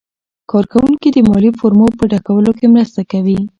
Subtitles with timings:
[0.51, 3.39] کارکوونکي د مالي فورمو په ډکولو کې مرسته کوي.